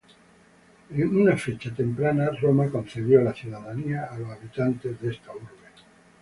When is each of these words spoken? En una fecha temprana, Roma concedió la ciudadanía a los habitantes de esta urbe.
En 0.89 1.15
una 1.15 1.35
fecha 1.37 1.71
temprana, 1.71 2.31
Roma 2.31 2.71
concedió 2.71 3.21
la 3.21 3.35
ciudadanía 3.35 4.05
a 4.05 4.17
los 4.17 4.31
habitantes 4.31 4.99
de 4.99 5.11
esta 5.11 5.31
urbe. 5.31 5.45